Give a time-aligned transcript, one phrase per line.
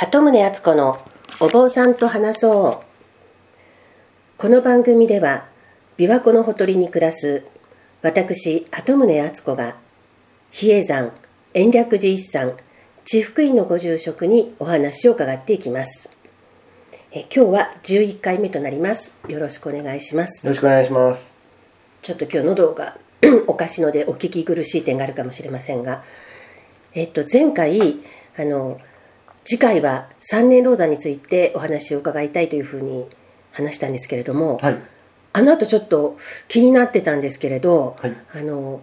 [0.00, 0.96] 鳩宗敦子の
[1.40, 4.40] お坊さんと話そう。
[4.40, 5.46] この番組では
[5.96, 7.42] 琵琶湖のほとりに暮らす
[8.00, 9.74] 私鳩宗敦子が
[10.52, 11.12] 比叡山
[11.52, 12.52] 延暦寺一山
[13.04, 16.08] 地福院のご住職にお話を伺っていきます。
[17.10, 19.16] え今日は11回目となります。
[19.26, 20.46] よろしくお願いします。
[20.46, 21.32] よろしくお願いします。
[22.02, 22.96] ちょっと今日喉が
[23.48, 26.04] おかしいのでお聞き苦しい点があるかもしれませんが、
[26.94, 27.96] えっと、前回
[28.38, 28.80] あの
[29.48, 33.06] 次回は三年老山についてお話を伺いたいというふうに
[33.50, 34.76] 話したんですけれども、はい。
[35.32, 38.82] あの後ちょっと気になってたんですけれど、はいあの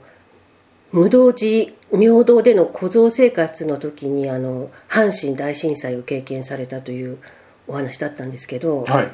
[0.91, 7.20] 無道寺明道での小僧生活の時にあの阪神大震災を経験されたという
[7.67, 9.11] お話だったんですけど、はい。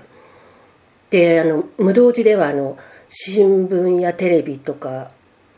[1.10, 2.78] であの無道寺ではあの
[3.10, 5.12] 新聞やテレビとか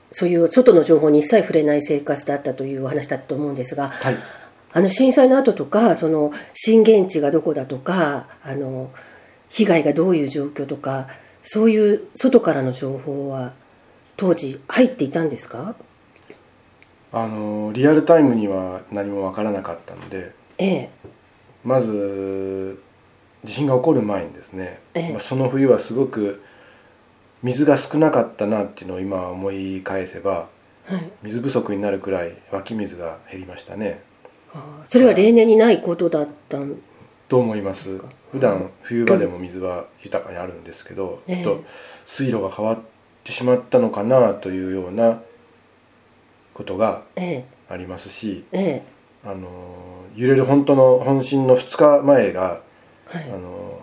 [0.10, 4.18] そういう外の情報に一切触れない生活だったというお話だと思うんですが、はい。
[4.74, 8.92] あの震災の後とかその震源地がどこだとかあの
[9.50, 11.08] 被害がどういう状況とか
[11.44, 13.54] そういう外からの情報は
[14.18, 15.76] 当時入っていたんですか？
[17.12, 20.90] あのリアルタイムには何もわからなかったので、ええ。
[21.64, 22.82] まず
[23.44, 25.12] 地震が起こる前にですね、ええ。
[25.12, 26.42] まあその冬はすごく
[27.44, 30.48] 水が少なかったなっていうのを今思い返せば、
[30.86, 31.12] はい。
[31.22, 34.02] 水不足になるくらい湧き水が減りましたね。
[34.86, 36.78] それは例年にないことだったん
[37.28, 38.00] と思います。
[38.32, 41.44] 普段冬場でも水は豊かにあるんですけど、ええ。
[41.44, 41.64] ちょっと
[42.06, 42.80] 水路が変わっ
[43.24, 45.22] てしまったのかなというような
[46.54, 48.84] ことがえありますし、ええ。
[49.26, 49.48] あの
[50.16, 52.62] 揺れる本当の本震の2日前が、
[53.12, 53.30] えはい。
[53.32, 53.80] あの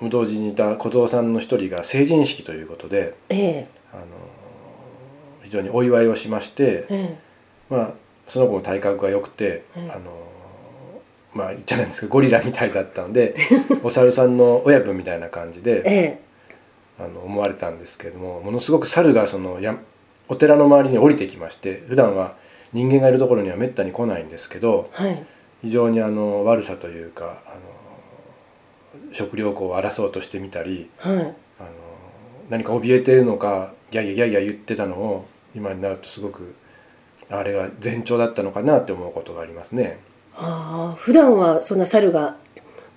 [0.00, 3.68] 無道寺にいた小僧さんの一人が成人式ということで、ええ。
[3.92, 4.02] あの
[5.42, 7.18] 非常にお祝いをしまして、え。
[7.68, 9.90] まあその子も体格が良くて、うん。
[9.90, 10.26] あの
[11.32, 13.36] まあ言っちゃなんですけどゴリラみたいだったので
[13.84, 16.18] お猿さんの親分みたいな感じえでえ
[16.98, 19.76] あの思われたんですけれどもものすごく猿がそのや
[20.30, 22.36] お寺の周りに降りてきまして普段は
[22.72, 25.22] 人間がいるところにはめったに来ないんですけどはい。
[25.60, 31.14] 非常にあの悪さというかあの食料庫を荒らそうとしてみたりはい。
[31.16, 31.32] あの
[32.48, 36.54] 何か怯えているのかギャイヤギャイヤ言ってたのを今になるとすごく
[37.30, 39.98] あれが前兆だったのかなって思うことがありますね。
[40.36, 42.36] ああ普段はそんな猿が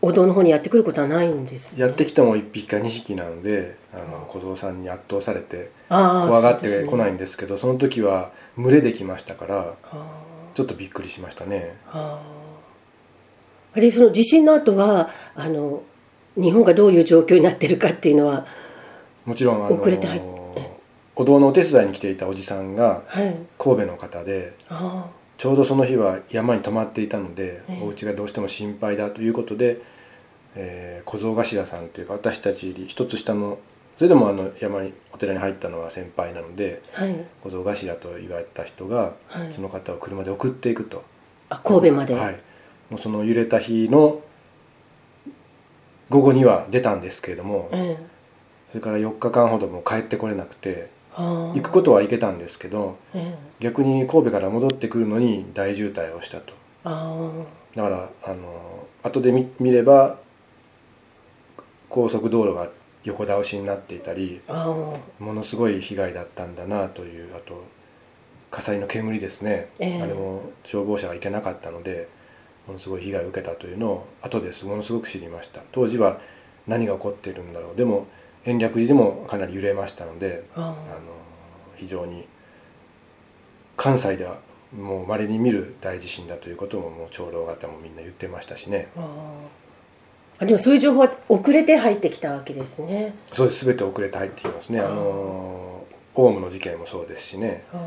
[0.01, 10.21] お堂の方にやってくることはないんです、ね、やってきても1匹か2匹なのであの小僧さんに圧倒されて怖がってこないんですけどその時は群れできましたからあ
[10.53, 11.77] ちょっとびっくりしましたね。
[11.91, 12.21] あ
[13.73, 15.83] あでその地震の後はあの
[16.35, 18.45] 日本がどういう状況になってるかっていうのは
[19.25, 20.21] もちろんあの遅れて入っ
[21.19, 23.35] お堂のお手伝いに来ていたおじさんがはい。
[23.57, 25.05] 神戸の方であ
[25.37, 27.83] ちょうどその日は山に泊まっていたので、ええ。
[27.83, 29.81] お家がどうしても心配だということで、
[30.55, 33.57] えー小僧頭さんというか私たちより一つ下の
[33.97, 37.15] それでもあの山にお寺に入ったのは先輩なのであはい。
[37.41, 39.51] 小僧頭と言われた人が、はい。
[39.51, 41.03] その方を車で送っていくと、
[41.49, 42.39] あ神戸まで、はい、
[42.89, 44.21] もうその揺れた日の
[46.09, 48.19] 午後には出たんですけれども、ええ。
[48.71, 53.37] それから4日間ほどもう帰ってこれなくて行くことは行けたんですけどええ。
[53.59, 56.53] 逆に神戸から戻ってくるのに大渋滞をしたと。
[56.83, 57.31] あ
[57.75, 60.17] だからあの後で見見れば
[61.89, 62.69] 高速道路が
[63.03, 67.63] 横倒しになっていたりものすごい被害だったんだなというあと
[68.51, 70.01] 火災の煙ですね、ええ。
[70.01, 72.07] あれも消防車が行けなかったので
[72.67, 75.61] ものすごい被害を受けたというのを後ですものすごく知りました。
[75.71, 76.19] 当時は
[76.67, 77.75] 何が起こっているんだろう。
[77.75, 78.07] でも
[78.45, 80.75] 延暦寺でもかなり揺れましたのであの
[81.75, 82.27] 非常に
[83.77, 84.37] 関西では
[84.77, 88.89] もう稀に見る大地震だということももう長老方もみんな言ってましたしね。
[88.95, 89.07] あ
[90.41, 93.13] あでもそういう情報は遅れて入ってきたわけですね。
[93.33, 93.65] そうです。
[93.65, 94.79] 全て遅れて入ってきますね。
[94.79, 95.83] あの
[96.15, 97.63] オウムの事件もそうですしね。
[97.73, 97.77] あ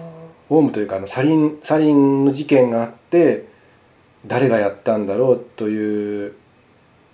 [0.51, 3.47] オウムというかあのサリンサリンの事件があって
[4.27, 6.35] 誰がやったんだろうという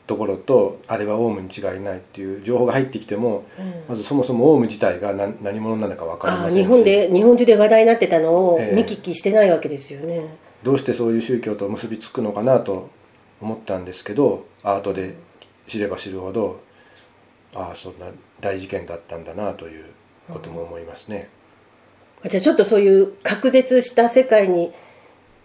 [0.09, 3.85] ところとあれはオウムに違いないっていう情報が入ってきてもあうん。
[3.91, 8.75] まずそもそもオウム自体が何何者なのか分かりません日本で日本中で話題になってたのをええ。
[8.75, 10.25] 見聞きしてないわけですよね、
[10.65, 12.89] どうしてそういう宗教と結びつくのかなと
[13.43, 15.15] 思ったんですけどアートで
[15.67, 16.61] 知れば知るほど
[17.55, 18.07] ああそんな
[18.41, 19.85] 大事件だったんだなという
[20.33, 21.29] ことも思いますね。
[22.25, 24.73] あじゃあちょっとそういう隔絶した世界に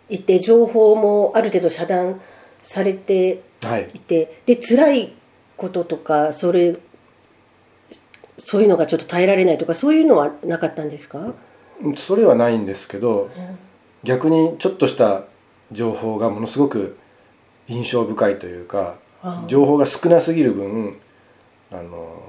[0.10, 2.22] いて情報もある程度遮断
[2.64, 3.92] されてはい。
[3.94, 5.14] いてで辛い
[5.56, 6.76] こととかそれ
[8.38, 11.34] そういうのがちょっと耐えられないとかそういうのはなかったんですか、
[11.96, 13.30] それはないんですけど
[14.04, 15.26] 逆にちょっとした
[15.72, 16.98] 情報がものすごく
[17.68, 18.98] 印象深いというか
[19.48, 21.00] 情報が少なすぎる分
[21.72, 22.22] あの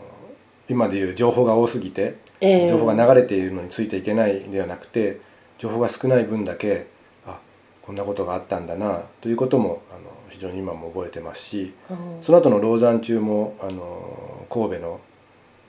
[0.68, 2.68] 今でいう情報が多すぎてええ。
[2.68, 5.20] 情報が流れているのについていけないではなくて
[5.58, 6.86] 情報が少ない分だけ
[7.26, 7.38] あ
[7.82, 10.00] こんなことがあったんだなということもあの
[10.34, 11.96] 非常に今も覚えてますしうん。
[12.20, 15.00] その後の籠山中もあの神戸の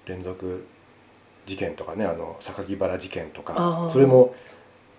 [0.06, 0.66] 連続
[1.46, 4.36] 事件とかねあの榊原事件とあかーそれも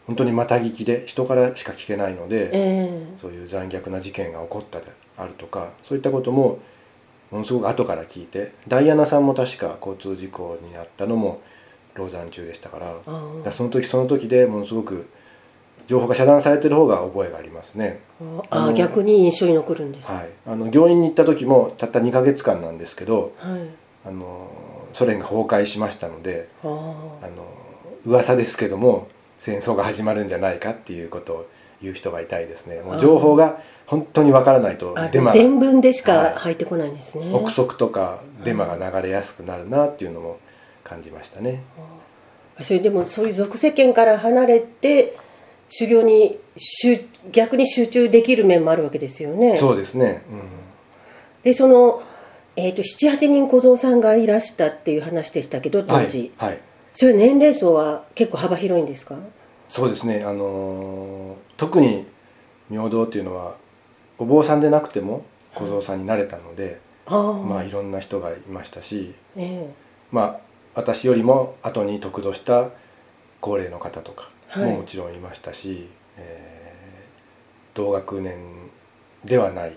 [0.07, 4.87] 本当にまた聞きで人からしか聞けないので、えそういう残虐な事件が起こったで
[5.19, 6.61] あるとかそういったことも
[7.33, 11.41] ものすごく後から聞いてダイアナさんも確か交通事故になったのも
[11.95, 15.09] 籠山中でしたからその時その時でものすごく
[15.87, 18.01] 情報が遮断されてる方が覚えがありますね。
[18.21, 23.61] あーあの逆に印象に残るんですはい、あの病院に行った時もたった2ヶ月間なんですけどはい。
[24.07, 24.49] あの
[24.93, 26.71] ソ連が崩壊しましたのであー。
[26.71, 27.47] あの
[28.05, 31.47] 噂ですけども戦争が始まるんじゃないかっていうことを
[31.83, 32.81] 言う人がいたいですね。
[32.81, 36.35] もう情報が本当にわからないとあデマが伝聞でしはい。
[36.35, 40.39] か入ってこないんですね、憶測とかデマが流れやすくなるなっていうのも
[40.83, 41.63] 感じましたね。
[42.61, 45.17] それでもそういう俗世間から離れて
[45.69, 49.59] 修行に集逆に集中できる面もあるわけですよね。
[49.59, 50.23] そうですね、
[51.43, 52.03] でその、
[52.57, 56.61] えー、と78人小僧さんがいらしたっていう話でしたけどうん、はい当時、はい、
[56.95, 59.17] それ年齢層は結構幅広いんですか？
[59.69, 60.23] そうですね。
[60.25, 62.07] あのー特に
[62.69, 63.57] 明道っていうのは
[64.19, 65.25] お坊さんでなくても
[65.55, 69.69] 小僧さんになれたので、ああ、まあいろんな人がいましたしえ
[70.11, 70.41] まあ
[70.75, 72.69] 私よりも後に得度した
[73.41, 76.57] 高齢の方とかはいももちろんいましたし、えー
[77.77, 78.35] 同学年
[79.25, 79.77] ではない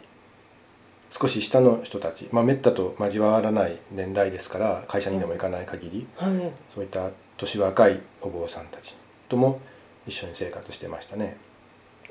[1.11, 8.95] 少し下の人たちまあめったと交わらない年代ですから会社にでも行かない限り、えはいそういった年若いお坊さんたち
[9.27, 9.59] とも
[10.07, 11.37] 一緒に生活してましたね。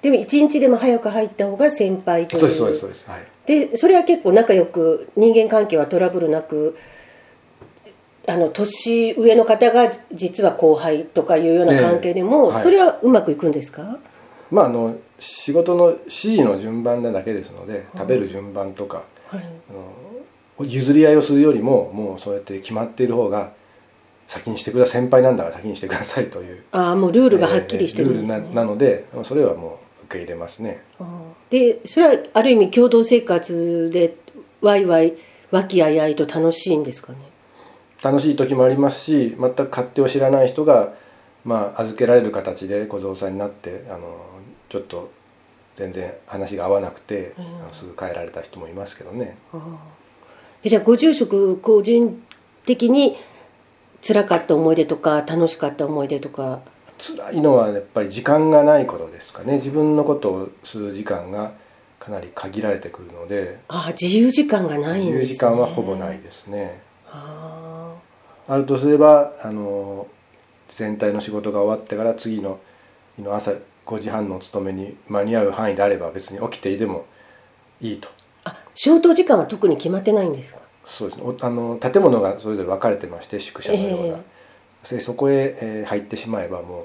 [0.02, 3.10] でも一日でも早く入った方が先輩というそうですそうですそうです。
[3.10, 3.26] はい。
[3.46, 6.76] でそれは結構仲良く人間関係はトラブルなく
[8.28, 12.62] あの年上の方が実は後輩とかいうような関係でも、ええはい。
[12.62, 13.98] それはうまくいくんですか、
[14.50, 23.52] まああの仕事の指示の順番なだけですので食べる順番とか、はい、あの譲り合いをするよりももうそうやって決まっている方が
[24.28, 26.62] 先にしてくだ先輩なんだから先にしてくださいという。
[26.72, 30.82] ああもうルールがはっきりしてるんですね、えールールななのでそれはもう受け入れますね。
[31.50, 34.16] でそれはある意味共同生活で
[34.60, 35.14] ワイワイ
[35.50, 37.18] 和気あいあいと楽しいんですかね？
[38.02, 40.94] 楽しい時もありますし全く勝手を知らない人が、
[41.44, 44.20] まあ、預けられる形で小僧さんになってあの
[44.68, 45.10] ちょっと
[45.76, 47.72] 全然話が合わなくて、うん。
[47.72, 49.36] すぐ帰られた人もいますけどね。
[50.64, 52.20] じゃあご住職個人
[52.64, 53.16] 的に
[54.04, 56.62] 辛かった思い出とか楽しかった思い出とか？
[56.98, 59.54] 辛いのはやっぱり時間がないことですかね。
[59.54, 61.52] 自分のことをする時間が
[62.00, 63.60] かなり限られてくるので。
[63.68, 66.80] ああ自由時間がないんです、ね、自由時間はほぼないですね。
[67.06, 67.77] ああ
[68.56, 70.06] るとすればあの
[70.68, 72.58] 全体の仕事が終わってから次の
[73.16, 73.52] 日の朝
[73.86, 77.06] 5時半のお勤めに間に合う範囲であれば別に起きていても
[77.80, 78.08] いいと。
[78.44, 80.60] ああ消灯時間は特に決まってないんですか？
[80.84, 81.24] そうですね。
[81.40, 86.84] おあの建物がそれぞれ分かれてまして宿舎のような、えでそこへ、えー入ってしまえばもう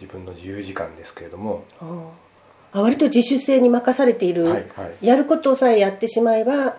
[0.00, 1.64] 自分の自由時間ですけれども。
[1.80, 2.10] あ
[2.72, 5.06] あ割と自主性に任されている、はいはい。
[5.06, 6.74] やることさえやってしまえばはい。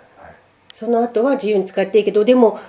[0.71, 2.59] その後は自由に使っていいけどでも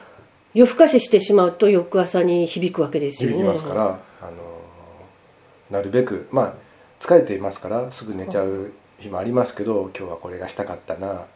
[0.59, 3.31] 夜更かししてしまうと翌朝に響くわけですよ。
[3.31, 3.83] ね響きますから、
[4.21, 4.33] あの
[5.71, 6.55] なるべくまあ
[6.99, 11.27] 疲れていますからすぐ寝ちゃう日もありますけど今日はこれがしたかったな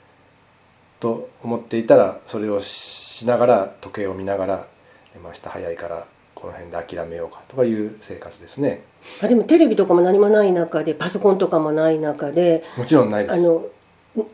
[0.99, 4.67] と思っていたらそれをしながら時計を見ながら
[5.15, 8.83] 「明日早いからこの辺で諦めようか」とかいう生活ですね。
[9.23, 13.35] あでもテレビとかも何もない中でパソコンとかもない中でもちろんないです。
[13.35, 13.67] あの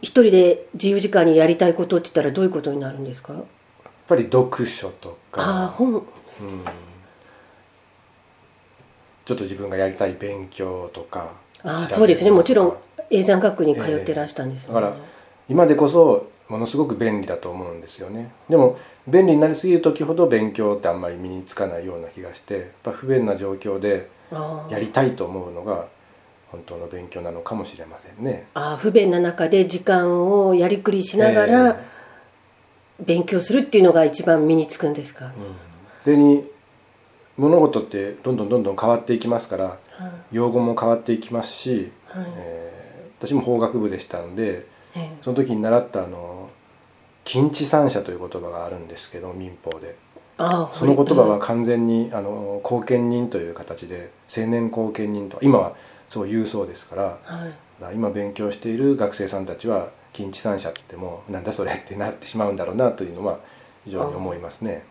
[0.00, 3.34] 一人で自由時間にやりたいことって言ったらどういうことになるんですか？
[4.08, 5.76] ぱり読書とか。
[5.78, 6.02] うん。
[9.24, 12.30] ちょっと自分がやりたい勉強とかあそうですね。
[12.30, 12.76] もちろん
[13.10, 15.02] 永山学に通ってらしたんですよね、だから
[15.50, 18.30] 今でこそものすごく便利だと思うんですよね。
[18.48, 24.08] でも便利になりすぎる時ほど勉強ってあんまり身につかないような気がしてやっぱ不便な状況で
[24.70, 25.88] やりたいと思うのが
[26.50, 28.46] 本当の勉強なのかもしれませんね。
[28.54, 31.76] ああ不便な中で時間をやりくりしながらえ
[33.00, 35.32] 勉強するっていうのが一番身につくんですか、
[36.04, 36.48] でに
[37.36, 39.76] 物事ってどんどんどんどん変わっていきますからはい。
[40.32, 42.26] 用語も変わっていきますし、はい。
[42.36, 42.78] えー
[43.20, 44.64] 私も法学部でしたので
[44.94, 45.10] ええ。
[45.22, 46.50] その時に習ったあの
[47.24, 49.96] 近地三者という言葉があるんですけど民法で。
[50.36, 55.74] ああその言葉はうん完全にあの後見人という形で青年後見人と今は
[56.08, 57.46] そう言うそうですからは
[57.90, 57.94] い。
[57.94, 63.38] 今勉強している学生さんたちは近地三者って言ってもなんだそれってなってしまうんだろうなというのは
[63.84, 64.84] 非常に思いますね。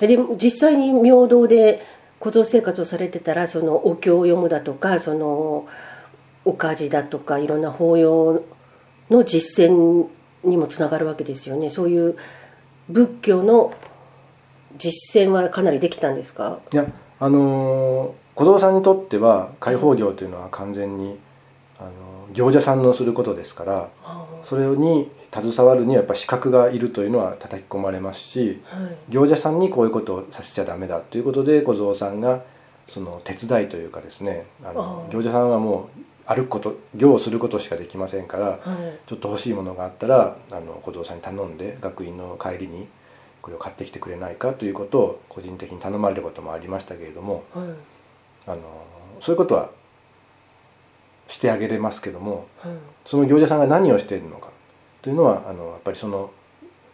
[0.00, 1.82] えでも実際に明道で
[2.20, 5.66] 小僧生活をされてたらそのお経を読むだとかその
[6.44, 8.42] お家事だとかいろんな法要
[9.10, 10.06] の実践
[10.44, 11.68] にもつながるわけですよね。
[11.68, 12.16] そういう
[12.88, 13.74] 仏教の
[14.78, 16.60] 実践はかなりできたんですか？
[16.72, 16.86] いや
[17.18, 21.18] あの小僧さんにとっては開放業というのは完全に、
[21.78, 21.90] あの
[22.32, 23.88] 行者さんのすることですから
[24.42, 32.42] それに携わるにはやっぱ資格がいるというのは叩き込まれますし、はい、行者さんにこういうことをさせちゃダメだということで小僧さんが
[32.86, 42.88] その手伝いというかですねあの行者さんはもう歩くこと行をすることしかできませんから、はい、ちょっと欲しいものがあったらあの小僧さんに頼んで学院の帰りに
[43.42, 47.68] これを買ってきてくれないかということを個人的に頼まれることもありましたけれども、はい、
[48.48, 48.60] あの
[49.20, 49.70] そういうことは
[51.30, 52.72] してあげれますけども、はい、
[53.04, 54.50] その行者さんが何をしているのか
[55.00, 56.32] というのはあのやっぱりその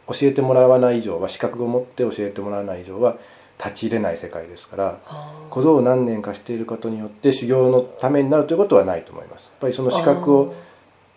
[0.08, 3.16] 教えてもらわない以上は資格を持って教えてもらわない以上は
[3.58, 5.00] 立ち入れない世界ですから
[5.48, 9.44] 小僧を何年かしていることによって修行のためになるということはないと思います。
[9.44, 10.54] やっぱりその資格を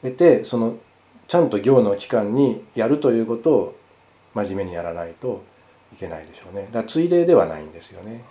[0.02, 0.78] 得てその
[1.28, 3.76] ちゃんと行の期間にやるということを
[4.34, 5.44] 真面目にやらないと
[5.94, 6.68] いけないでしょうね。
[6.72, 8.24] だからついでではないんですよね。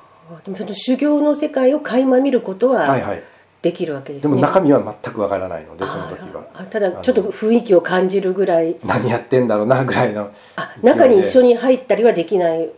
[0.44, 3.22] でもその修行の世界を垣間見ることは、はいはい、
[3.60, 6.42] できるわけです、ね、でも中身は全くわからないのでその時は。
[6.70, 8.76] ただちょっと雰囲気を感じるぐらい。
[8.84, 12.70] 何やってんだろうなぐらいのあ中に一緒に入ったりはできない。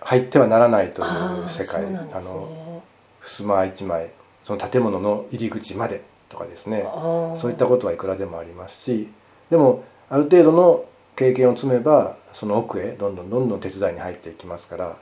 [0.00, 1.84] 入ってはならないという世界。
[1.84, 2.82] あ、ね、あの
[3.20, 4.10] 襖一枚
[4.42, 6.84] その建物の入り口までとかですね。
[7.36, 9.08] そういったことはいくらでもありますし
[9.50, 10.84] でもある程度の
[11.16, 14.96] 経験を積めばその奥へどんどんどんどん手伝いに入っていきますから、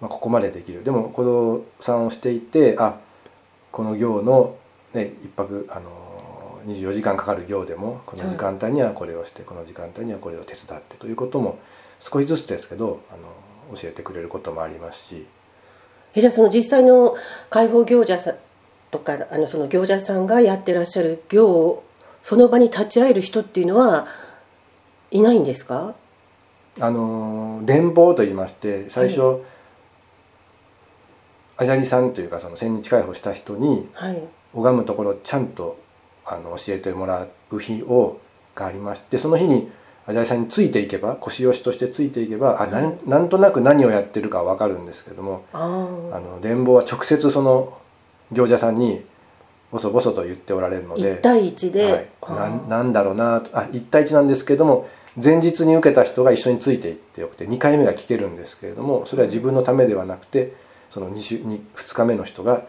[0.00, 0.84] まあ、ここまでできる。
[0.84, 2.96] でも子供さんをしていてあ
[3.76, 4.56] この行の、
[4.94, 11.58] ね、一泊あの24時間かかる行でもこの時間帯にはこれをして、この時間帯にはこれを手伝ってということも
[12.00, 13.16] 少しずつですけどあ
[13.70, 15.26] の教えてくれることもありますし。
[16.14, 17.16] えじゃあその実際の
[17.50, 18.36] 解放行者さん
[18.90, 21.84] とかあのその行者さんがやってらっしゃる行を
[22.22, 24.06] その場に立ち会える人っていうのは
[25.10, 25.94] いないんですか？
[26.80, 29.40] あの伝法といいまして最初、はい、
[31.58, 34.22] あじゃりさんというかその千日解放した人に、はい、
[34.52, 35.78] 拝むところちゃんと
[36.24, 38.20] あの教えてもらう日を
[38.54, 39.70] がありましてその日に
[40.06, 47.76] アジャイさんについていけば腰押しとしてついていけばあなんなんとなく何をやってるか分かるんですけどもあの伝法は直接その
[48.32, 49.04] 行者さんに
[49.70, 54.88] ボソボソと言っておられるので1対1で、はい、ななんだろうなあ1対1なんですけども
[55.22, 60.52] 前日に受けた人が一緒についていってよくて2回目が聞けるんですけれどもそれは自分のためではなくて
[60.96, 62.62] その 2, 週 2, 2日目の人が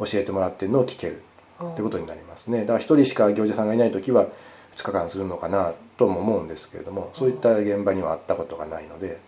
[0.00, 1.22] 教えてもらってるのを聞ける
[1.64, 4.26] ってことになりますねだから1人しか行者さんがいない時は
[4.74, 9.18] 2日間するのかなとも思うんですけれどもそういった現場にはあったことがないので。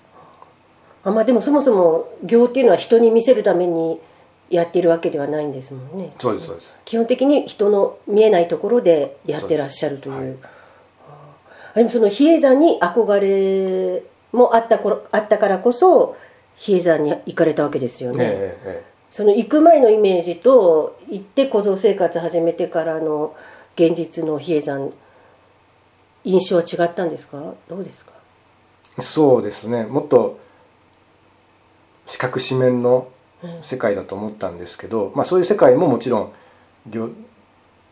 [1.05, 4.01] あまあでもそもそも行っていうのは人に見せるために
[4.51, 6.11] やっているわけではないんですもんね。
[6.19, 6.77] そうですそうです。
[6.85, 10.17] 基本的に人の見えないところでやってらっしゃるという。
[10.17, 16.17] うではい、でもその比叡山に憧れもあった頃あったからこそ
[16.57, 18.17] 比叡山に行かれたわけですよね。
[18.25, 23.35] ええ、その行く前のイメージと行って小僧生活始めてからの
[23.75, 24.93] 現実の比叡山
[26.25, 27.55] 印象は違ったんですか？
[27.69, 28.13] どうですか？
[29.01, 29.85] そうですね。
[29.85, 30.39] もっと
[32.07, 33.09] 四角四面の
[33.61, 36.33] 世界だと思ったんですけど、うん、まあ、そういう世界ももちろん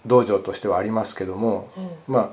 [0.07, 2.31] 道場としてはありますけども、うん、まあ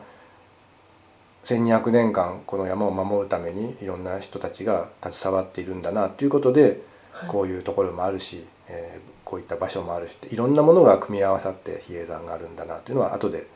[1.48, 6.82] 1,200年間この山を守るためにいろんな人たちが携わっているんだなということで、
[7.14, 13.48] はい、こういうところもあるし、えー、こういった場所もあるしいろんなものが組み合わさって比叡山があるんだなというのは後で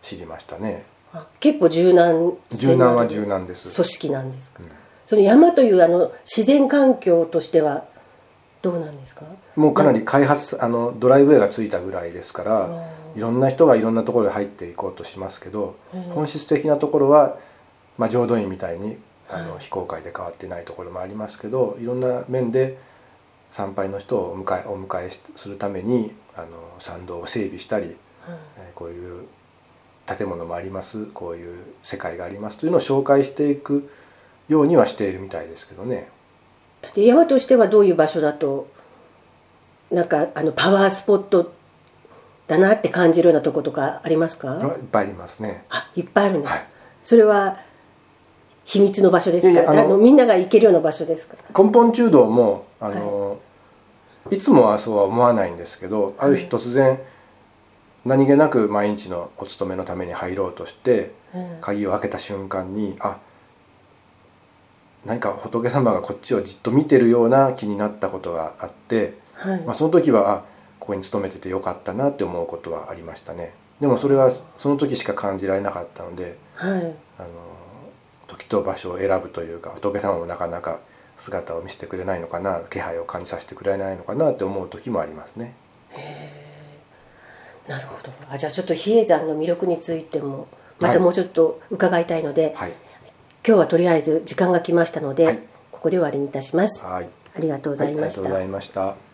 [0.00, 0.84] 知りましたね。
[1.40, 3.74] 結構柔軟柔軟は柔軟です。
[3.74, 4.70] 組織なんですか、うん、
[5.04, 7.84] その山というあの自然環境としては
[8.62, 9.24] どうなんですか？
[9.54, 15.76] もうかなり開発あのドライブウェイがついたぐらいですからいろんな人がいろんなところに入っていこうとしますけど
[16.10, 17.38] 本質的なところは、
[17.96, 18.98] まあ、浄土院みたいに
[19.30, 22.78] あの、非公開で変わってないところもありますけどいろんな面で
[23.50, 26.46] 参拝の人をお迎えお迎えするためにあの
[26.78, 27.94] 参道を整備したり、うん、
[28.74, 29.26] こういう
[30.06, 33.90] 建物もありますこういう世界がありますというのを紹介していく
[34.48, 36.08] ようにはしているみたいですけどね。
[36.94, 38.68] で山としてはどういう場所だと
[39.90, 41.52] なんかあのパワースポット
[42.46, 44.54] だなって感じるようなとことかありますか？
[44.54, 45.64] いっぱいありますね。
[45.68, 46.66] あいっぱいあるんです、はい、
[47.02, 47.58] それは
[48.64, 49.70] 秘密の場所ですか？
[49.70, 51.36] あのみんなが行けるような場所ですか？
[51.56, 57.00] 根本中道もあの、はい、いつもはそうは思わないんですけどある日突然、
[58.04, 61.58] 何気なく毎日のお勤めのために入ろうとしてうん。
[61.60, 63.18] 鍵を開けた瞬間にあ
[65.06, 69.60] 何か仏様がこっちをじっと見てるような気になったことがあって、はい。
[69.60, 70.44] まあ、その時はあ
[70.80, 73.54] ここに勤めててよかったなって思うことはありましたね。
[73.80, 76.94] でもそれはその時しか感じられなかったのではい。
[77.18, 77.28] あの
[78.26, 80.80] 時と場所を選ぶというか仏様もなかなか
[81.18, 85.54] 姿を見せてくれないのかな気配を感じさせてくれないのかなって思う時もありますね。
[87.68, 88.12] なるほど。
[88.30, 90.48] あじゃあちょっと比叡山の魅力についても
[90.80, 92.72] またもうちょっと伺いたいので、はい、
[93.46, 95.38] 今日はとりあえず時間が来ましたので、はい。
[95.70, 96.84] ここで終わりにいたします。
[96.84, 99.05] はい、ありがとうございました、はいありがとうございました。